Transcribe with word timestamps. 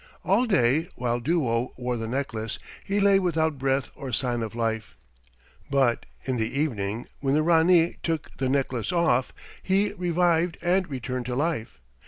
All 0.25 0.47
day, 0.47 0.89
while 0.95 1.19
Duo 1.19 1.73
wore 1.77 1.95
the 1.95 2.07
necklace, 2.07 2.57
he 2.83 2.99
lay 2.99 3.19
without 3.19 3.59
breath 3.59 3.91
or 3.93 4.11
sign 4.11 4.41
of 4.41 4.55
life, 4.55 4.97
but 5.69 6.07
in 6.23 6.37
the 6.37 6.59
evening, 6.59 7.05
when 7.19 7.35
the 7.35 7.43
Ranee 7.43 7.97
took 8.01 8.35
the 8.37 8.49
necklace 8.49 8.91
off, 8.91 9.31
he 9.61 9.93
revived 9.93 10.57
and 10.63 10.89
returned 10.89 11.27
to 11.27 11.35
life. 11.35 11.79